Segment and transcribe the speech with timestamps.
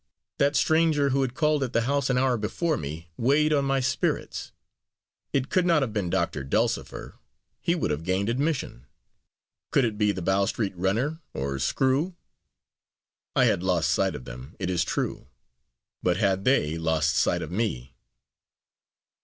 [0.39, 3.79] That stranger who had called at the house an hour before me, weighed on my
[3.79, 4.51] spirits.
[5.31, 7.19] It could not have been Doctor Dulcifer.
[7.61, 8.87] He would have gained admission.
[9.69, 12.15] Could it be the Bow Street runner, or Screw?
[13.35, 15.27] I had lost sight of them, it is true;
[16.01, 17.93] but had they lost sight of me?